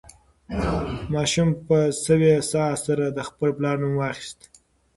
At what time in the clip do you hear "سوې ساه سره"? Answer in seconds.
2.05-3.05